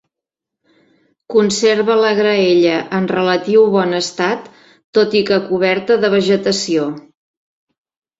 Conserva 1.33 1.97
la 1.99 2.07
graella 2.19 2.77
en 2.99 3.09
relatiu 3.11 3.65
bon 3.75 3.93
estat, 3.97 4.47
tot 4.99 5.13
i 5.19 5.21
que 5.31 5.39
coberta 5.51 5.99
de 6.07 6.11
vegetació. 6.15 6.89